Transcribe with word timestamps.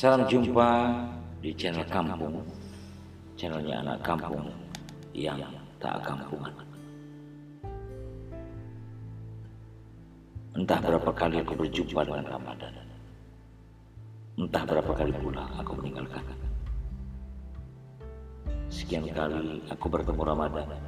Salam 0.00 0.24
jumpa 0.24 0.96
di 1.44 1.52
channel 1.52 1.84
kampung, 1.84 2.40
channelnya 3.36 3.84
anak 3.84 4.00
kampung 4.00 4.48
yang 5.12 5.36
tak 5.76 6.00
kampungan. 6.00 6.56
Entah 10.56 10.80
berapa 10.80 11.12
kali 11.12 11.44
aku 11.44 11.52
berjumpa 11.52 12.00
dengan 12.08 12.32
Ramadan. 12.32 12.80
Entah 14.40 14.64
berapa 14.64 14.88
kali 14.88 15.12
pula 15.20 15.44
aku 15.60 15.76
meninggalkan. 15.84 16.24
Sekian 18.72 19.04
kali 19.04 19.60
aku 19.68 19.84
bertemu 19.84 20.22
Ramadan. 20.24 20.80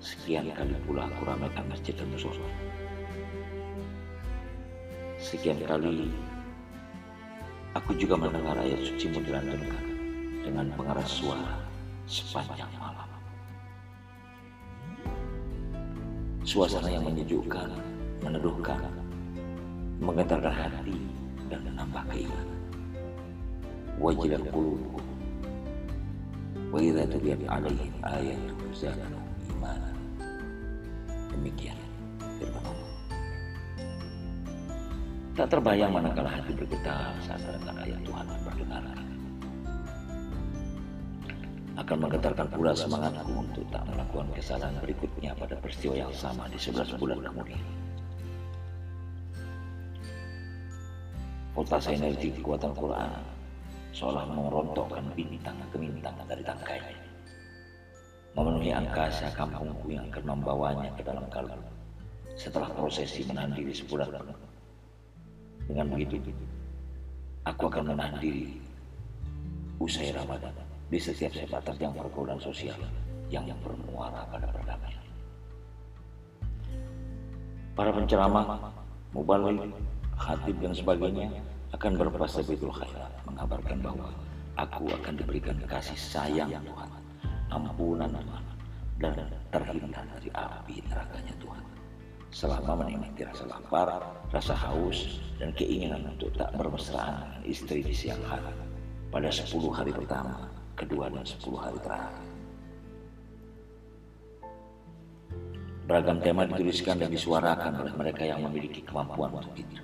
Sekian 0.00 0.48
kali 0.56 0.72
pula 0.88 1.04
aku 1.04 1.28
ramaikan 1.28 1.68
masjid 1.68 1.92
dan 1.92 2.08
musola. 2.08 2.48
Sekian 5.20 5.60
kali 5.60 6.08
aku 7.76 7.92
juga 8.00 8.16
mendengar 8.16 8.56
ayat 8.56 8.80
sucimu 8.88 9.20
dilantunkan 9.20 9.84
dengan 10.40 10.66
pengeras 10.72 11.10
suara 11.12 11.60
sepanjang 12.08 12.72
malam. 12.80 13.04
Suasana 16.46 16.88
yang 16.88 17.04
menyejukkan, 17.04 17.68
meneduhkan, 18.24 18.80
menggetarkan 20.00 20.54
hati 20.56 20.96
dan 21.52 21.60
menambah 21.68 22.02
keinginan. 22.08 22.48
Wajilat 24.00 24.44
qulubuhum 24.48 25.04
wa 26.72 26.78
idza 26.80 27.04
tuliyat 27.12 27.40
alaihim 27.44 27.94
ayatuhu 28.04 28.64
imanan. 29.52 29.96
Demikian 31.34 31.85
Tak 35.36 35.52
terbayang 35.52 35.92
manakala 35.92 36.32
hati 36.32 36.56
bergetar 36.56 37.12
saat 37.20 37.36
mendengar 37.44 37.76
ayat 37.84 38.00
Tuhan 38.08 38.24
berdengarkan. 38.40 39.08
Akan 41.76 41.98
menggetarkan 42.00 42.48
pula 42.56 42.72
semangatku 42.72 43.44
untuk 43.44 43.68
tak 43.68 43.84
melakukan 43.84 44.32
kesalahan 44.32 44.72
berikutnya 44.80 45.36
pada 45.36 45.60
peristiwa 45.60 46.08
yang 46.08 46.14
sama 46.16 46.48
di 46.48 46.56
11 46.56 46.96
bulan 46.96 47.20
kemudian. 47.20 47.60
Voltase 51.52 51.92
energi 51.92 52.32
kekuatan 52.32 52.72
Quran 52.72 53.20
seolah 53.92 54.24
merontokkan 54.32 55.04
bintang 55.12 55.60
ke 55.68 55.76
bintang 55.76 56.16
dari 56.24 56.40
tangkainya. 56.48 56.96
Memenuhi 58.40 58.72
angkasa 58.72 59.28
kampungku 59.36 59.92
yang 59.92 60.08
akan 60.08 60.32
membawanya 60.32 60.88
ke 60.96 61.04
dalam 61.04 61.28
kalbu. 61.28 61.60
Setelah 62.40 62.72
prosesi 62.72 63.20
menahan 63.28 63.52
diri 63.52 63.76
sebulan 63.76 64.08
penuh. 64.16 64.55
Dengan 65.66 65.86
begitu, 65.90 66.30
aku 67.42 67.66
akan 67.66 67.94
menahan 67.94 68.16
diri 68.22 68.54
usai 69.82 70.14
Ramadan 70.14 70.54
di 70.86 70.98
setiap 71.02 71.34
sepak 71.34 71.62
terjang 71.66 71.90
pergaulan 71.90 72.38
sosial 72.38 72.78
yang 73.26 73.46
bermuara 73.58 74.22
pada 74.30 74.46
perdamaian. 74.46 75.04
Para 77.74 77.90
penceramah, 77.92 78.72
mubalik, 79.10 79.74
khatib 80.16 80.56
dan 80.62 80.72
sebagainya 80.72 81.28
akan 81.74 81.92
berpuasa 81.98 82.40
betul 82.46 82.72
khairat 82.72 83.12
mengabarkan 83.26 83.78
bahwa 83.82 84.08
aku 84.56 84.88
akan 84.88 85.14
diberikan 85.18 85.58
kasih 85.66 85.98
sayang 85.98 86.48
Tuhan, 86.48 86.90
ampunan 87.52 88.08
Tuhan, 88.08 88.44
dan 89.02 89.14
terhindar 89.52 90.04
dari 90.16 90.30
api 90.32 90.74
nerakanya 90.88 91.34
Tuhan 91.36 91.75
selama 92.30 92.84
menikmati 92.84 93.22
rasa 93.22 93.44
lapar, 93.46 94.02
rasa 94.34 94.54
haus, 94.54 95.22
dan 95.38 95.52
keinginan 95.54 96.04
untuk 96.16 96.32
tak 96.34 96.50
bermesraan 96.56 97.22
dengan 97.22 97.42
istri 97.46 97.84
di 97.84 97.94
siang 97.94 98.20
hari 98.26 98.50
pada 99.12 99.30
10 99.30 99.46
hari 99.70 99.92
pertama, 99.94 100.50
kedua, 100.74 101.12
dan 101.12 101.22
10 101.22 101.38
hari 101.56 101.78
terakhir. 101.80 102.24
Beragam 105.86 106.18
tema 106.18 106.42
dituliskan 106.50 106.98
dan 106.98 107.14
disuarakan 107.14 107.86
oleh 107.86 107.94
mereka 107.94 108.26
yang 108.26 108.42
memiliki 108.42 108.82
kemampuan 108.82 109.30
untuk 109.38 109.54
itu. 109.54 109.78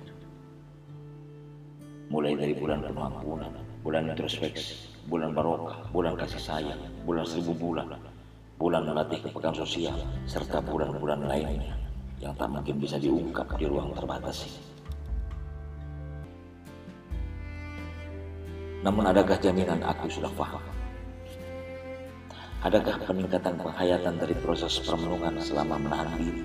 Mulai 2.11 2.35
dari 2.35 2.53
bulan 2.59 2.83
penuh 2.83 3.07
ampunan, 3.07 3.53
bulan 3.81 4.11
introspeksi, 4.11 4.91
bulan 5.07 5.31
barokah, 5.31 5.87
bulan 5.95 6.19
kasih 6.19 6.43
sayang, 6.43 6.81
bulan 7.07 7.23
seribu 7.23 7.55
bulan, 7.55 7.95
bulan 8.59 8.83
melatih 8.83 9.23
kepekaan 9.23 9.55
sosial, 9.55 9.95
serta 10.27 10.59
bulan-bulan 10.59 11.23
lainnya 11.23 11.82
yang 12.23 12.31
tak 12.39 12.47
mungkin 12.47 12.79
bisa 12.79 12.95
diungkap 12.95 13.59
di 13.59 13.67
ruang 13.67 13.91
terbatas 13.91 14.47
ini. 14.47 14.63
Namun 18.83 19.03
adakah 19.11 19.35
jaminan 19.43 19.83
aku 19.83 20.07
sudah 20.07 20.31
paham? 20.39 20.63
Adakah 22.63 22.95
peningkatan 23.03 23.59
penghayatan 23.59 24.15
dari 24.15 24.35
proses 24.39 24.79
permenungan 24.79 25.35
selama 25.43 25.75
menahan 25.75 26.15
diri? 26.15 26.43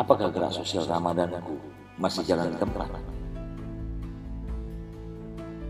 Apakah 0.00 0.32
gerak 0.32 0.52
sosial 0.52 0.88
Ramadanku 0.88 1.60
masih 2.00 2.24
jalan 2.24 2.52
di 2.52 2.58
tempat? 2.60 2.88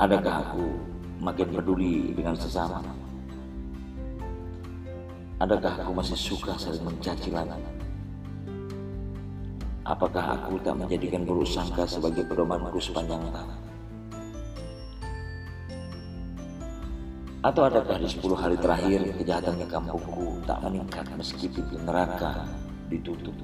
Adakah 0.03 0.34
aku 0.43 0.66
makin 1.19 1.48
peduli 1.50 2.15
dengan 2.15 2.34
sesama? 2.38 3.05
Adakah 5.36 5.84
aku 5.84 5.92
masih 5.92 6.16
suka 6.16 6.56
saling 6.56 6.80
mencaci 6.80 7.28
lagi? 7.28 7.60
Apakah 9.84 10.32
aku 10.32 10.56
tak 10.64 10.80
menjadikan 10.80 11.28
buruk 11.28 11.44
sangka 11.44 11.84
sebagai 11.84 12.24
pedomanku 12.24 12.80
sepanjang 12.80 13.20
tahun? 13.28 13.60
Atau 17.44 17.69
adakah 17.69 18.00
di 18.00 18.08
10 18.08 18.32
hari 18.32 18.56
terakhir 18.56 19.12
kejahatan 19.20 19.60
di 19.60 19.66
kampungku 19.69 20.41
tak 20.48 20.56
meningkat 20.64 21.04
meski 21.20 21.53
pintu 21.53 21.76
neraka 21.84 22.48
ditutup? 22.88 23.36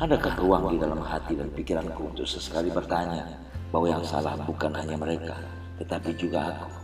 Adakah 0.00 0.40
ruang 0.40 0.72
di 0.72 0.80
dalam 0.80 1.04
hati 1.04 1.36
dan 1.36 1.52
pikiranku 1.52 2.16
untuk 2.16 2.24
sesekali 2.24 2.72
bertanya 2.72 3.28
bahwa 3.68 3.92
yang 3.92 4.04
salah 4.08 4.40
bukan 4.40 4.72
hanya 4.72 4.96
mereka, 4.96 5.36
tetapi 5.84 6.16
juga 6.16 6.48
aku? 6.48 6.83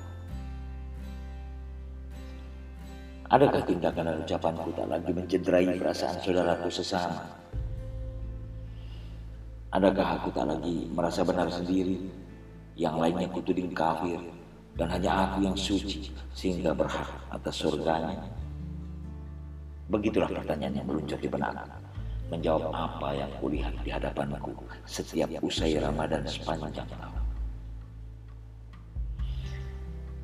Adakah 3.30 3.62
tindakan 3.62 4.10
dan 4.10 4.16
ucapanku 4.26 4.74
tak 4.74 4.90
lagi 4.90 5.14
mencederai 5.14 5.78
perasaan 5.78 6.18
saudaraku 6.18 6.66
sesama? 6.66 7.30
Adakah 9.70 10.18
aku 10.18 10.34
tak 10.34 10.50
lagi 10.50 10.90
merasa 10.90 11.22
benar 11.22 11.46
sendiri, 11.46 12.10
yang 12.74 12.98
lainnya 12.98 13.30
kutuding 13.30 13.70
kafir, 13.70 14.18
dan 14.74 14.90
hanya 14.90 15.30
aku 15.30 15.46
yang 15.46 15.54
suci 15.54 16.10
sehingga 16.34 16.74
berhak 16.74 17.06
atas 17.30 17.54
surganya? 17.54 18.18
Begitulah 19.94 20.26
pertanyaan 20.26 20.82
yang 20.82 20.86
meluncur 20.90 21.22
di 21.22 21.30
benakku, 21.30 21.70
menjawab 22.34 22.74
apa 22.74 23.14
yang 23.14 23.30
kulihat 23.38 23.78
di 23.86 23.94
hadapanku 23.94 24.58
setiap 24.90 25.30
usai 25.38 25.78
Ramadan 25.78 26.26
sepanjang 26.26 26.90
tahun. 26.90 27.19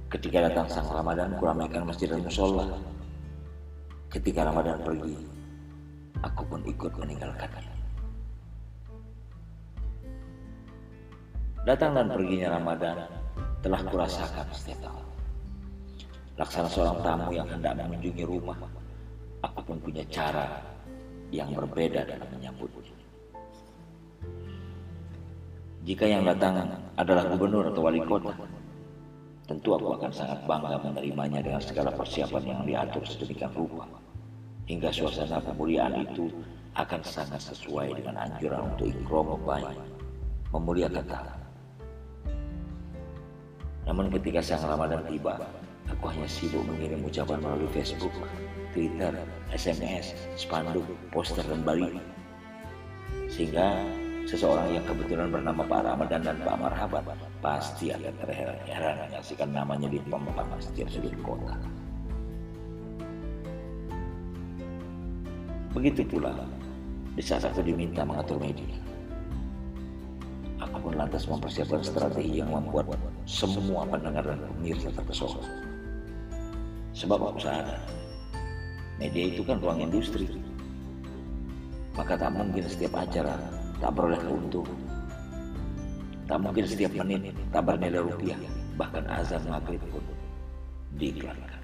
Ketika 0.07 0.39
datang 0.47 0.67
sang 0.71 0.87
Ramadan, 0.87 1.35
kuramaikan 1.39 1.83
masjid 1.83 2.07
dan 2.07 2.23
musola, 2.23 2.71
Ketika 4.17 4.49
Ramadan 4.49 4.81
pergi, 4.81 5.13
aku 6.23 6.43
pun 6.49 6.65
ikut 6.65 6.93
meninggalkannya. 6.97 7.75
Datang 11.69 11.99
dan 11.99 12.07
perginya 12.15 12.57
Ramadan 12.57 12.97
telah 13.61 13.83
kurasakan 13.85 14.47
setiap 14.55 14.89
tahun. 14.89 15.07
Laksana 16.41 16.69
seorang 16.73 16.99
tamu 17.05 17.29
yang 17.35 17.45
hendak 17.51 17.75
mengunjungi 17.77 18.25
rumah, 18.25 18.57
aku 19.43 19.61
pun 19.69 19.77
punya 19.85 20.07
cara 20.09 20.65
yang 21.35 21.51
berbeda 21.53 22.07
dalam 22.07 22.29
menyambutnya. 22.33 22.95
Jika 25.85 26.09
yang 26.09 26.25
datang 26.25 26.73
adalah 26.97 27.27
gubernur 27.29 27.69
atau 27.69 27.83
wali 27.85 28.01
kota, 28.07 28.33
tentu 29.47 29.79
aku 29.79 29.95
akan 29.95 30.11
sangat 30.11 30.43
bangga 30.45 30.77
menerimanya 30.83 31.41
dengan 31.43 31.63
segala 31.63 31.95
persiapan 31.95 32.43
yang 32.43 32.61
diatur 32.67 33.03
sedemikian 33.07 33.55
rupa. 33.55 33.87
Hingga 34.67 34.91
suasana 34.91 35.39
pemuliaan 35.39 36.03
itu 36.03 36.27
akan 36.75 37.01
sangat 37.07 37.39
sesuai 37.39 37.95
dengan 37.95 38.27
anjuran 38.27 38.75
untuk 38.75 38.91
ikrom 38.91 39.39
baik, 39.47 39.79
memuliakan 40.51 41.07
Ta'ala. 41.07 41.35
Namun 43.87 44.11
ketika 44.11 44.43
sang 44.43 44.67
Ramadan 44.67 45.07
tiba, 45.07 45.39
aku 45.87 46.11
hanya 46.11 46.27
sibuk 46.27 46.67
mengirim 46.67 47.07
ucapan 47.07 47.39
melalui 47.39 47.71
Facebook, 47.71 48.11
Twitter, 48.75 49.15
SMS, 49.55 50.19
spanduk, 50.35 50.83
poster, 51.15 51.47
dan 51.47 51.63
balik. 51.63 51.95
Sehingga 53.31 53.87
seseorang 54.27 54.75
yang 54.75 54.83
kebetulan 54.83 55.31
bernama 55.31 55.63
Pak 55.63 55.87
Ramadan 55.87 56.21
dan 56.27 56.37
Pak 56.43 56.59
Marhaban 56.59 57.07
pasti 57.39 57.95
akan 57.95 58.11
terheran-heran 58.27 58.95
menyaksikan 59.07 59.55
namanya 59.55 59.87
di 59.87 60.03
papan 60.03 60.47
masjid 60.51 60.87
sudut 60.91 61.15
kota. 61.23 61.55
Begitu 65.71 66.03
pula 66.11 66.35
di 67.15 67.23
saat 67.23 67.47
aku 67.47 67.63
diminta 67.63 68.03
mengatur 68.03 68.43
media. 68.43 68.75
Aku 70.59 70.91
pun 70.91 70.99
lantas 70.99 71.31
mempersiapkan 71.31 71.87
strategi 71.87 72.43
yang 72.43 72.51
membuat 72.51 72.99
semua 73.31 73.87
pendengar 73.87 74.27
dan 74.27 74.43
pemirsa 74.43 74.91
terpesona. 74.91 75.47
Sebab 76.97 77.21
aku 77.31 77.39
sadar, 77.39 77.79
media 78.99 79.31
itu 79.31 79.47
kan 79.47 79.63
ruang 79.63 79.85
industri. 79.85 80.27
Maka 81.95 82.17
tak 82.19 82.33
mungkin 82.33 82.65
setiap 82.65 82.97
acara 82.97 83.56
tak 83.81 83.91
beroleh 83.93 84.21
keuntungan. 84.21 84.79
Tak 86.27 86.39
mungkin 86.43 86.65
setiap 86.67 86.93
menit 86.99 87.31
tak 87.55 87.63
bernilai 87.63 88.03
rupiah, 88.03 88.39
bahkan 88.75 89.07
azan 89.07 89.43
maghrib 89.47 89.79
pun 89.93 90.03
diiklankan. 90.99 91.63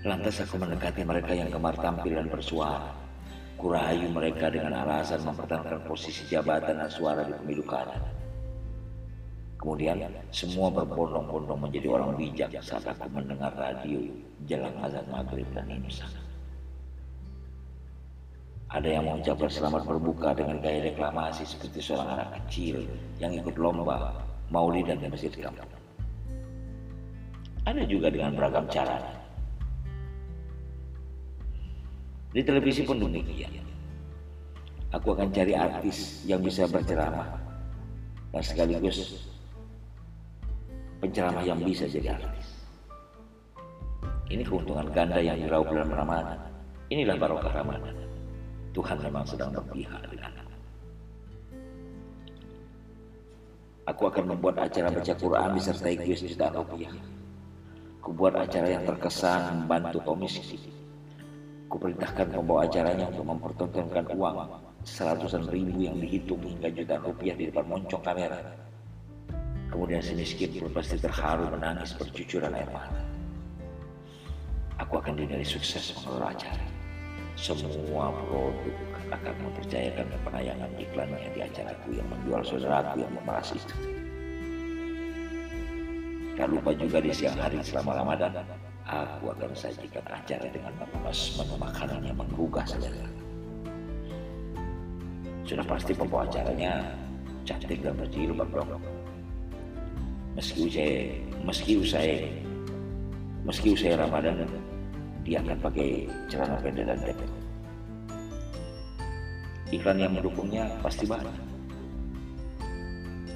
Lantas 0.00 0.40
aku 0.40 0.56
mendekati 0.56 1.04
mereka 1.04 1.36
yang 1.36 1.52
gemar 1.52 1.76
tampil 1.76 2.16
dan 2.16 2.28
bersuara. 2.32 2.96
Kurayu 3.60 4.08
mereka 4.08 4.48
dengan 4.48 4.72
alasan 4.72 5.20
mempertahankan 5.28 5.84
posisi 5.84 6.24
jabatan 6.24 6.80
dan 6.80 6.88
suara 6.88 7.20
di 7.28 7.36
pemilu 7.36 7.60
kada. 7.68 8.00
Kemudian 9.60 10.00
semua 10.32 10.72
berbondong-bondong 10.72 11.68
menjadi 11.68 11.92
orang 11.92 12.16
bijak 12.16 12.48
saat 12.64 12.88
aku 12.88 13.12
mendengar 13.12 13.52
radio 13.52 14.00
jelang 14.48 14.72
azan 14.80 15.04
maghrib 15.12 15.44
dan 15.52 15.68
imsak. 15.68 16.08
Ada 18.70 18.86
yang 18.86 19.02
mengucapkan 19.02 19.50
selamat 19.50 19.82
berbuka 19.82 20.30
dengan 20.30 20.62
gaya 20.62 20.94
reklamasi 20.94 21.42
seperti 21.42 21.82
seorang 21.82 22.14
anak 22.14 22.38
kecil 22.38 22.86
yang 23.18 23.34
ikut 23.34 23.58
lomba 23.58 24.14
maulidan 24.54 25.02
di 25.02 25.10
masjid 25.10 25.34
kampung. 25.34 25.66
Ada 27.66 27.82
juga 27.82 28.14
dengan 28.14 28.38
beragam 28.38 28.70
cara 28.70 28.98
Di 32.30 32.46
televisi 32.46 32.86
pun 32.86 33.02
demikian. 33.02 33.50
Aku 34.94 35.18
akan 35.18 35.34
cari 35.34 35.50
artis 35.58 36.22
yang 36.30 36.38
bisa 36.38 36.62
berceramah 36.70 37.26
dan 38.30 38.42
sekaligus 38.42 39.26
penceramah 41.02 41.42
yang 41.42 41.58
bisa 41.58 41.90
jadi 41.90 42.14
artis. 42.14 42.46
Ini 44.30 44.46
keuntungan 44.46 44.86
ganda 44.94 45.18
yang 45.18 45.42
diraup 45.42 45.66
dalam 45.74 45.90
Ramadan. 45.90 46.38
Inilah 46.86 47.18
barokah 47.18 47.50
Ramadan. 47.50 48.09
Tuhan 48.70 48.98
memang 49.02 49.26
sedang 49.26 49.50
berpihak 49.50 50.02
dengan 50.10 50.30
Aku 53.90 54.06
akan 54.06 54.36
membuat 54.36 54.62
acara 54.62 54.86
baca 54.86 55.14
Quran 55.18 55.50
disertai 55.58 55.98
kuis 55.98 56.22
jutaan 56.22 56.54
rupiah. 56.62 56.94
Aku 57.98 58.14
buat 58.14 58.38
acara 58.38 58.78
yang 58.78 58.86
terkesan 58.86 59.66
membantu 59.66 59.98
kaum 60.06 60.22
miskin 60.22 60.62
Kuperintahkan 61.70 62.34
pembawa 62.34 62.66
acaranya 62.66 63.06
untuk 63.10 63.26
mempertontonkan 63.30 64.10
uang 64.14 64.36
seratusan 64.82 65.46
ribu 65.50 65.86
yang 65.86 65.98
dihitung 65.98 66.42
hingga 66.42 66.70
jutaan 66.70 67.02
rupiah 67.02 67.34
di 67.34 67.46
depan 67.50 67.66
moncong 67.66 68.02
kamera. 68.02 68.38
Kemudian 69.70 70.02
si 70.02 70.18
miskin 70.18 70.50
pun 70.58 70.70
pasti 70.74 70.98
terharu 70.98 71.46
menangis 71.50 71.94
bercucuran 71.94 72.58
air 72.58 72.66
mata. 72.74 73.02
Aku 74.82 74.98
akan 74.98 75.14
dinilai 75.14 75.46
sukses 75.46 75.94
mengelola 75.94 76.34
acara. 76.34 76.79
Semua 77.40 78.12
produk 78.12 78.76
akan 79.16 79.34
mempercayakan 79.40 80.12
penayangan 80.28 80.70
iklannya 80.76 81.28
di 81.32 81.40
acaraku 81.40 81.96
yang 81.96 82.04
menjual 82.12 82.44
saudaraku 82.44 83.00
yang 83.00 83.12
memeras 83.16 83.56
itu. 83.56 83.76
Tak 86.36 86.52
lupa 86.52 86.76
juga 86.76 87.00
di 87.00 87.08
siang 87.08 87.40
hari 87.40 87.64
selama 87.64 87.96
Ramadan, 88.04 88.44
Aku 88.90 89.30
akan 89.30 89.54
sajikan 89.54 90.02
acara 90.10 90.50
dengan 90.50 90.74
mengemas 90.82 91.38
menu 91.38 91.54
makanan 91.62 92.00
yang 92.02 92.18
menggugah 92.18 92.66
selera. 92.66 93.06
Sudah 95.46 95.62
pasti 95.62 95.94
pembawa 95.94 96.26
acaranya 96.26 96.90
cantik 97.46 97.86
dan 97.86 97.94
berjilbab 97.94 98.50
dong. 98.50 98.82
Meski 100.34 100.66
usai, 100.66 101.22
meski 101.46 101.72
usai, 101.78 102.10
meski 103.46 103.78
usai 103.78 103.94
Ramadan, 103.94 104.42
dia 105.26 105.42
akan 105.44 105.58
pakai 105.60 106.08
celana 106.30 106.56
pendek 106.60 106.86
dan 106.88 106.98
depet. 107.04 107.30
Iklan 109.70 109.98
yang 110.02 110.12
mendukungnya 110.18 110.66
pasti 110.82 111.06
banyak. 111.06 111.36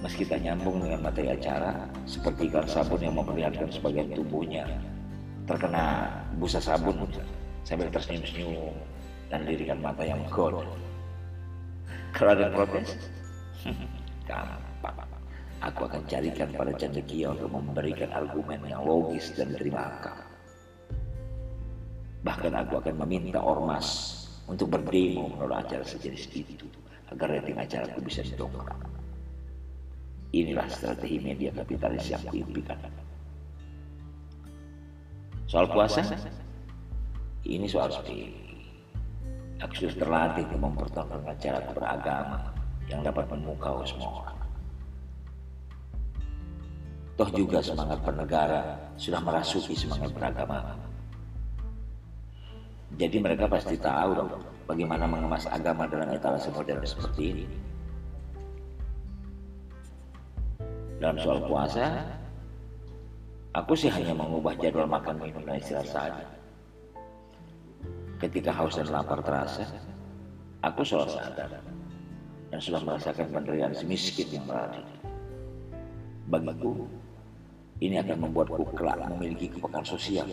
Meski 0.02 0.26
tak 0.28 0.44
nyambung 0.44 0.84
dengan 0.84 1.00
materi 1.00 1.32
acara, 1.32 1.88
seperti 2.04 2.50
iklan 2.52 2.68
sabun 2.68 3.00
yang 3.00 3.16
memperlihatkan 3.16 3.72
sebagian 3.72 4.12
tubuhnya 4.12 4.68
terkena 5.44 6.08
busa 6.40 6.56
sabun 6.56 7.04
sambil 7.64 7.88
tersenyum-senyum 7.92 8.72
dan 9.28 9.44
lirikan 9.44 9.80
mata 9.80 10.04
yang 10.04 10.20
god. 10.32 10.64
Kalau 12.16 12.30
ada 12.32 12.48
protes, 12.52 12.96
gampang. 14.28 15.08
Aku 15.64 15.88
akan 15.88 16.04
carikan 16.04 16.52
pada 16.52 16.76
cendekia 16.76 17.32
untuk 17.32 17.48
memberikan 17.48 18.12
argumen 18.12 18.60
yang 18.68 18.84
logis 18.84 19.32
dan 19.32 19.48
diterima 19.48 19.88
akal. 19.88 20.23
Bahkan 22.24 22.52
aku 22.56 22.80
akan 22.80 22.94
meminta 23.04 23.38
ormas 23.38 24.16
untuk 24.48 24.72
berdemo 24.72 25.28
menolak 25.28 25.68
acara 25.68 25.84
sejenis 25.84 26.32
itu 26.32 26.64
agar 27.12 27.36
rating 27.36 27.60
acara 27.60 27.84
itu 27.92 28.00
bisa 28.00 28.20
didongkrak. 28.24 28.80
Inilah 30.34 30.66
strategi 30.72 31.20
media 31.20 31.52
kapitalis 31.52 32.10
yang 32.10 32.24
kuimpikan. 32.26 32.80
Soal 35.46 35.68
puasa, 35.70 36.02
ini 37.44 37.68
soal 37.68 37.92
sepele. 37.92 38.32
Aku 39.62 39.72
sudah 39.84 39.94
terlatih 39.94 40.44
untuk 40.50 40.60
mempertontonkan 40.64 41.36
cara 41.38 41.60
beragama 41.70 42.50
yang 42.90 43.04
dapat 43.04 43.28
memukau 43.30 43.84
semua 43.86 44.24
orang. 44.24 44.38
Toh 47.14 47.30
juga 47.30 47.62
semangat 47.62 48.02
bernegara 48.02 48.74
sudah 48.98 49.22
merasuki 49.22 49.78
semangat 49.78 50.10
beragama. 50.10 50.74
Jadi 52.94 53.16
mereka 53.18 53.50
pasti 53.50 53.74
tahu 53.74 54.10
dong 54.14 54.30
bagaimana 54.70 55.04
mengemas 55.10 55.50
agama 55.50 55.90
dalam 55.90 56.10
etalase 56.14 56.50
modern 56.54 56.86
seperti 56.86 57.22
ini. 57.34 57.46
Dalam 61.02 61.18
soal 61.20 61.42
puasa, 61.44 62.06
Aku 63.54 63.78
sih 63.78 63.86
hanya 63.86 64.10
mengubah 64.18 64.58
jadwal 64.58 64.90
makan 64.90 65.14
minum 65.22 65.46
dan 65.46 65.62
istirahat 65.62 65.86
saja. 65.86 66.26
Ketika 68.18 68.50
haus 68.50 68.74
dan 68.74 68.90
lapar 68.90 69.22
terasa, 69.22 69.62
aku 70.66 70.82
selalu 70.82 71.14
sadar 71.14 71.62
dan 72.50 72.58
sudah 72.58 72.82
merasakan 72.82 73.30
penderitaan 73.30 73.78
si 73.78 73.86
miskin 73.86 74.26
yang 74.34 74.42
berada. 74.50 74.82
Bagiku, 76.26 76.82
ini 77.78 77.94
akan 78.02 78.26
membuatku 78.26 78.74
kelak 78.74 78.98
memiliki 79.06 79.46
kepekaan 79.54 79.86
sosial 79.86 80.26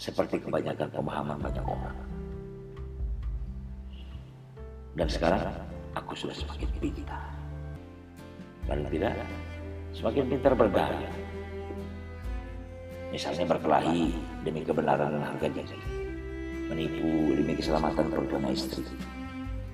seperti 0.00 0.40
kebanyakan 0.40 0.88
pemahaman 0.88 1.36
banyak 1.36 1.66
orang. 1.68 1.98
Dan 4.96 5.08
sekarang 5.12 5.44
aku 5.92 6.16
sudah 6.16 6.32
semakin 6.32 6.68
pintar. 6.80 7.28
Paling 8.64 8.88
tidak, 8.88 9.12
semakin 9.92 10.24
pintar 10.32 10.52
berdaya 10.56 11.10
Misalnya 13.10 13.42
berkelahi 13.42 14.14
demi 14.46 14.62
kebenaran 14.62 15.18
dan 15.18 15.22
harga 15.34 15.50
diri. 15.50 15.78
Menipu 16.70 17.34
demi 17.34 17.58
keselamatan 17.58 18.06
keluarga 18.06 18.54
istri. 18.54 18.86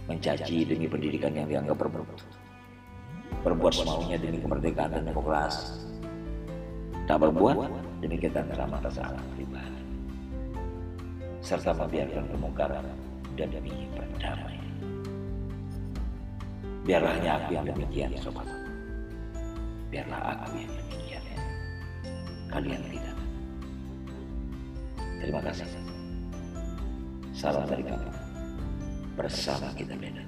Mencaci 0.08 0.64
demi 0.64 0.88
pendidikan 0.88 1.36
yang 1.36 1.44
dianggap 1.44 1.76
bermutu. 1.76 2.24
Berbuat 3.44 3.76
semaunya 3.76 4.16
demi 4.16 4.40
kemerdekaan 4.40 4.96
dan 4.96 5.04
demokrasi. 5.04 5.84
Tak 7.04 7.28
berbuat 7.28 7.68
demi 8.00 8.16
ketentraman 8.16 8.80
rasa 8.80 9.04
alam 9.04 9.26
pribadi. 9.36 9.75
Serta 11.46 11.70
membiarkan 11.70 12.26
kemungkaran 12.26 12.82
dan 13.38 13.46
demi 13.54 13.86
perdamaian. 13.94 14.66
Biarlah 16.82 17.14
hanya 17.14 17.38
aku 17.38 17.54
yang 17.54 17.66
demikian, 17.70 18.10
sobat. 18.18 18.50
Biarlah 19.86 20.42
aku 20.42 20.58
yang 20.58 20.74
demikian. 20.74 21.22
Kalian 22.50 22.82
tidak. 22.90 23.16
Terima 25.22 25.40
kasih. 25.46 25.70
Salam 27.30 27.62
dari 27.70 27.86
kamu. 27.86 28.10
Bersama 29.14 29.70
kita 29.78 29.94
beda. 29.94 30.25